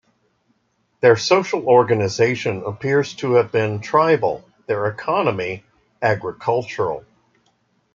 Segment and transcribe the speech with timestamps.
[1.01, 5.63] Their social organization appears to have been tribal, their economy,
[6.01, 7.05] agricultural.